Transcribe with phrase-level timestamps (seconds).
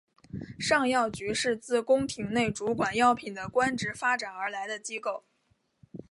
[0.59, 5.25] 尚药局是自宫廷内主管药品的官职发展而来的机构。